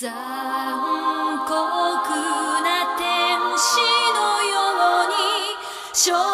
[0.00, 0.12] 残
[1.44, 3.82] 酷な天使
[4.14, 4.54] のよ
[5.02, 6.27] うに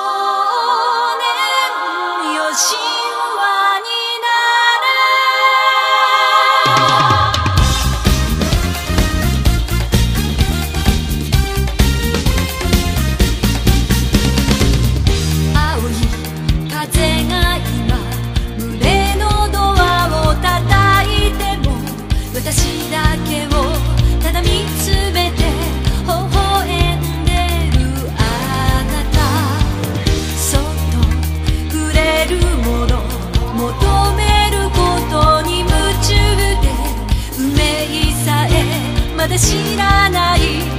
[39.26, 40.73] ま知らない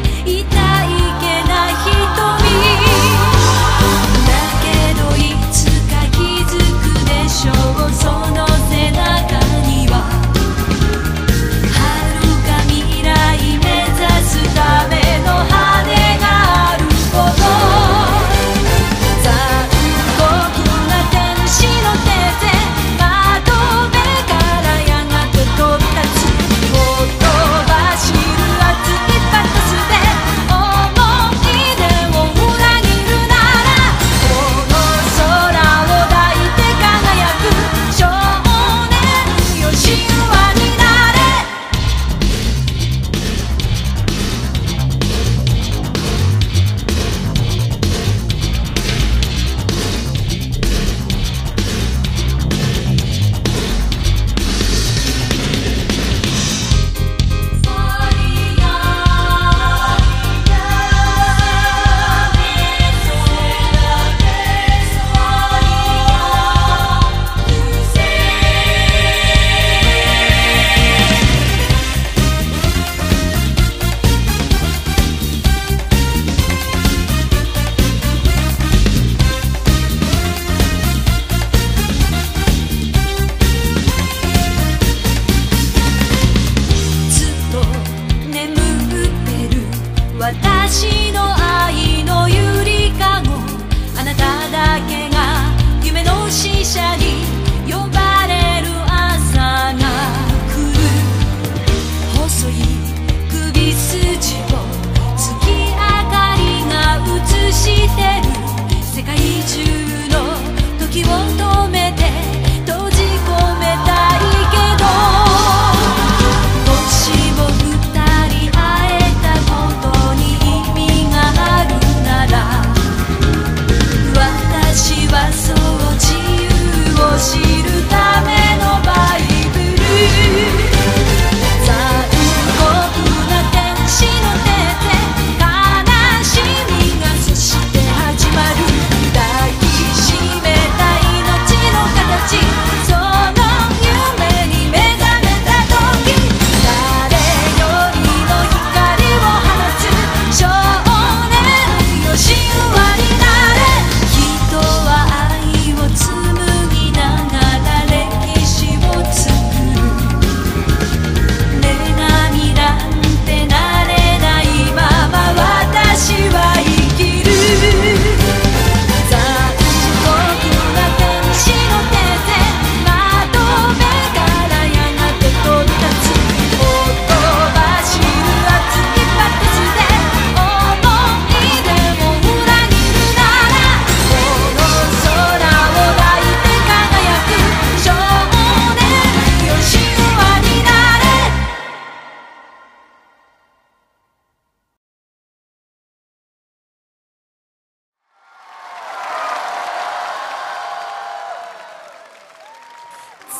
[109.47, 109.61] 中
[110.09, 110.35] の
[110.79, 111.05] 時を
[111.37, 111.54] 通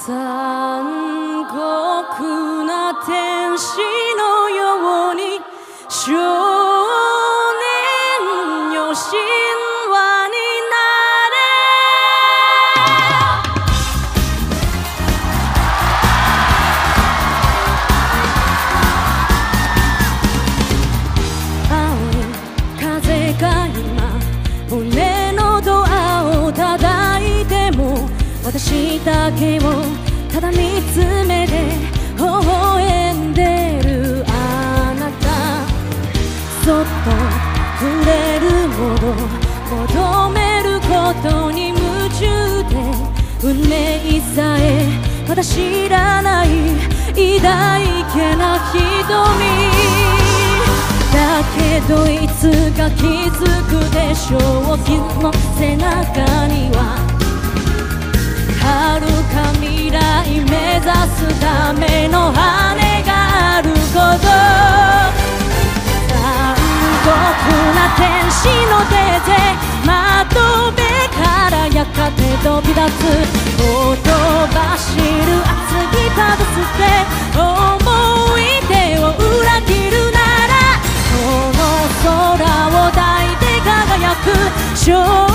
[0.05, 4.04] 残酷な天使。
[39.05, 41.79] 求めることに夢
[42.09, 42.73] 中で
[43.43, 44.87] 運命さえ
[45.27, 46.49] まだ知らない
[47.15, 47.81] 偉大
[48.13, 48.79] けな瞳
[51.13, 54.37] だけどいつか気づくでしょ
[54.73, 54.77] う。
[54.79, 56.77] 君の背中には
[58.59, 60.85] 遥か未来目指
[61.15, 63.75] すための羽があるこ
[65.19, 65.24] と。
[67.75, 68.95] な天使の手
[69.25, 69.35] で
[69.85, 70.39] 窓
[70.71, 70.83] 辺
[71.15, 73.03] からやかて飛び出す
[73.61, 74.09] ほと
[74.53, 75.03] ばしる
[75.43, 76.83] 熱いパドスで
[77.39, 77.43] 思
[78.39, 80.53] い出を裏切るなら
[81.11, 81.15] こ
[81.51, 81.59] の
[82.03, 85.34] 空を抱いて輝く。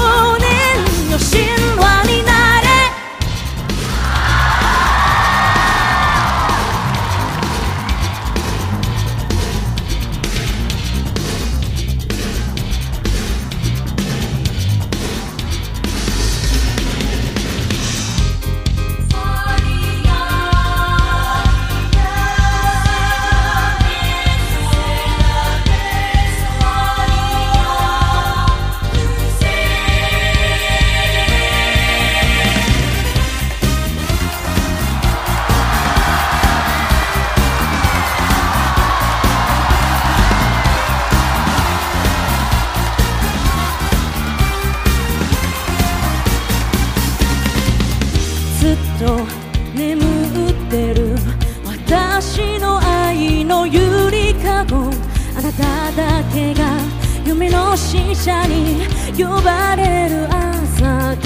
[55.51, 55.63] あなた
[55.97, 56.79] だけが
[57.27, 58.87] 夢の使者に
[59.19, 61.17] 呼ばれる朝が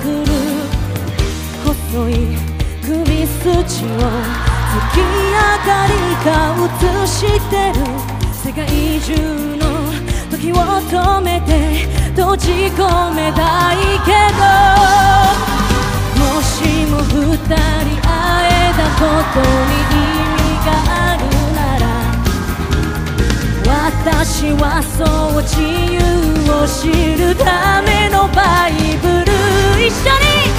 [0.00, 0.30] 来る
[1.66, 2.12] 細い
[2.82, 3.98] 首筋を
[4.70, 5.34] 月明
[5.66, 5.92] かり
[6.24, 7.18] が映し
[7.50, 7.82] てる
[8.32, 8.62] 世界
[9.00, 9.10] 中
[9.56, 9.62] の
[10.30, 11.50] 時を止めて
[12.14, 13.76] 閉じ込めたい
[14.06, 14.46] けど
[16.22, 16.46] もし
[16.86, 17.58] も二人
[18.06, 18.14] 会
[18.46, 19.02] えたこ
[19.34, 20.06] とに意
[20.36, 21.27] 味がある
[24.18, 25.06] 私はそ
[25.38, 26.02] う自由
[26.50, 29.30] を知るためのバイブル
[29.78, 30.50] 一緒に。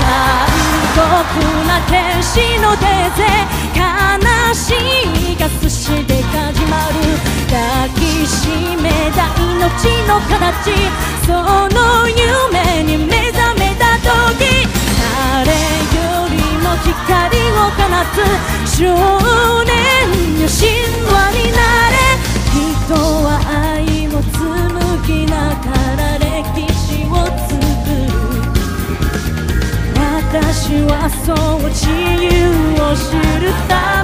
[0.00, 0.48] 残
[0.96, 2.88] 酷な天使の手
[3.20, 3.28] で
[3.76, 3.84] 悲
[4.56, 4.72] し
[5.34, 7.20] いが寿司で始まる
[7.52, 8.48] 抱きし
[8.80, 10.72] めた命の形。
[11.26, 11.28] そ
[11.76, 14.64] の夢に目覚めた時
[15.44, 17.84] 誰よりも光を放
[18.16, 18.80] つ少
[19.64, 20.33] 年。
[32.96, 34.03] 知るた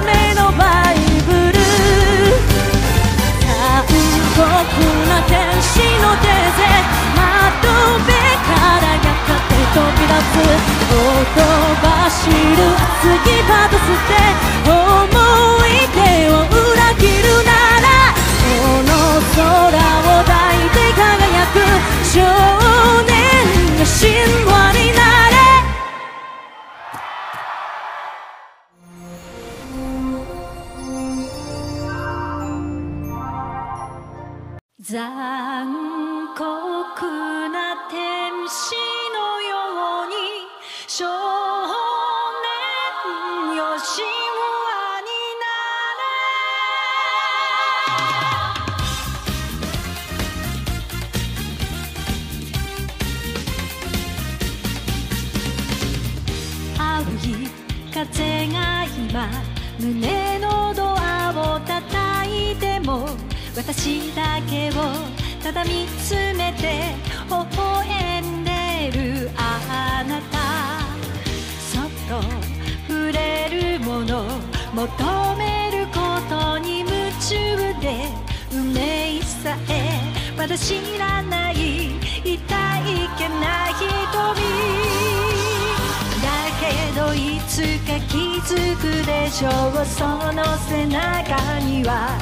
[34.91, 35.71] 残
[36.35, 36.43] 酷
[37.47, 38.75] な天使
[39.13, 40.13] のように
[40.85, 41.05] 少
[42.35, 44.03] 年よ神
[44.67, 45.47] 話にな
[45.95, 46.11] れ
[56.77, 57.47] 青い
[57.93, 59.31] 風が今
[59.79, 60.30] 胸
[63.63, 64.73] 私だけを
[65.43, 66.95] ただ見つめて
[67.27, 68.49] 微笑んで
[68.91, 70.39] るあなた。
[71.71, 72.23] そっと
[72.87, 74.25] 触れるもの
[74.73, 78.09] 求めることに夢中で
[78.51, 80.01] 運命さえ
[80.35, 81.91] まだ知らない
[82.23, 82.37] 痛い
[83.15, 84.41] けない瞳
[86.19, 86.27] だ
[86.59, 89.85] けどいつか気づくでしょう。
[89.85, 90.03] そ
[90.33, 92.17] の背中には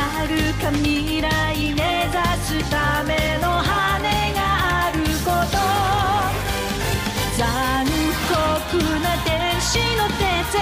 [0.00, 1.28] 遥か未来
[1.74, 4.38] 目指すための羽が
[4.86, 5.58] あること。
[7.36, 7.44] 残
[8.28, 10.58] 酷な天使の手勢。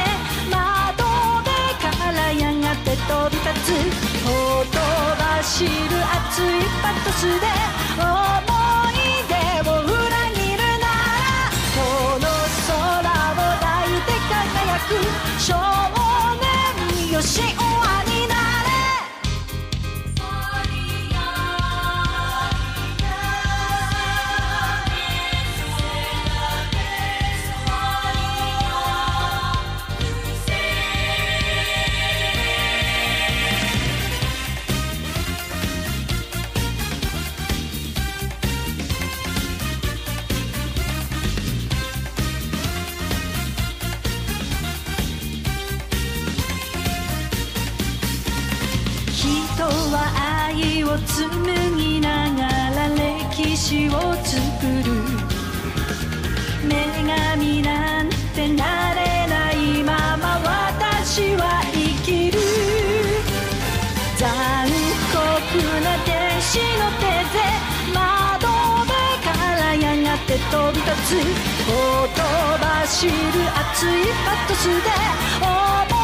[0.50, 1.46] 窓辺
[1.78, 3.68] からやがて飛び立つ。
[4.26, 4.28] ほ
[4.64, 4.76] と
[5.18, 7.46] ばしる熱いパットスで。
[49.68, 53.92] は愛を紡ぎながら歴史を
[54.24, 54.38] 作
[54.84, 54.88] る。
[56.68, 56.74] 女
[57.06, 62.38] 神なんてなれないまま私は生きる。
[64.16, 64.68] 残
[65.12, 65.16] 酷
[65.84, 67.36] な天使の手で
[67.94, 68.90] 窓辺
[69.24, 71.08] からやがて飛び立つ。
[71.68, 71.70] ほ
[72.08, 72.18] と
[72.60, 73.88] ばしる熱い
[74.24, 74.72] パットスで
[75.40, 75.97] 思